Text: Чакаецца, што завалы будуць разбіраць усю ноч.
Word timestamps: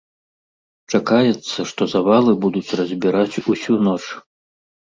Чакаецца, 0.97 1.59
што 1.71 1.87
завалы 1.93 2.31
будуць 2.47 2.75
разбіраць 2.81 3.39
усю 3.55 3.81
ноч. 3.91 4.03